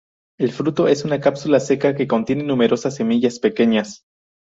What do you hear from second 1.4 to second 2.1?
seca que